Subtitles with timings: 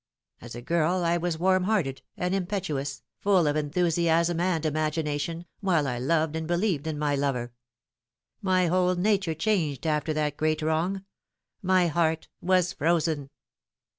[0.41, 5.45] As a girl I was warm hearted and im petuous, full of enthusiasm and imagination,
[5.59, 7.53] while I loved and believed in my lover.
[8.41, 11.05] My whole nature changed after that great wrong
[11.61, 13.29] my heart was frozen."